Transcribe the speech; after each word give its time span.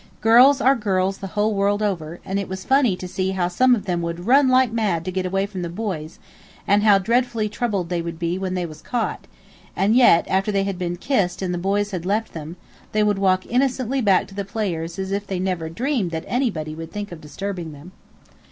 Girls 0.21 0.59
are 0.59 0.73
girls 0.75 1.19
the 1.19 1.27
whole 1.37 1.53
world 1.53 1.83
over, 1.83 2.19
and 2.25 2.39
it 2.39 2.49
was 2.49 2.65
funny 2.65 2.95
to 2.95 3.07
see 3.07 3.29
how 3.37 3.47
some 3.47 3.75
of 3.75 3.85
them 3.85 4.01
would 4.01 4.25
run 4.25 4.47
like 4.47 4.71
mad 4.71 5.05
to 5.05 5.11
get 5.11 5.27
away 5.27 5.45
from 5.45 5.61
the 5.61 5.69
boys, 5.69 6.17
and 6.67 6.81
how 6.81 6.97
dreadfully 6.97 7.47
troubled 7.47 7.89
they 7.89 8.01
would 8.01 8.17
be 8.17 8.35
when 8.39 8.55
they 8.55 8.65
was 8.65 8.81
caught, 8.81 9.27
and 9.75 9.95
yet, 9.95 10.27
after 10.27 10.51
they 10.51 10.63
had 10.63 10.79
been 10.79 10.95
kissed 10.95 11.43
and 11.43 11.53
the 11.53 11.57
boys 11.59 11.91
had 11.91 12.03
left 12.03 12.33
them, 12.33 12.55
they 12.93 13.03
would 13.03 13.19
walk 13.19 13.45
innocently 13.45 14.01
back 14.01 14.25
to 14.25 14.33
the 14.33 14.43
players 14.43 14.97
as 14.97 15.11
if 15.11 15.27
they 15.27 15.37
never 15.37 15.69
dreamed 15.69 16.09
that 16.09 16.25
anybody 16.27 16.73
would 16.73 16.91
think 16.91 17.11
of 17.11 17.21
disturbing 17.21 17.71
them. 17.71 17.91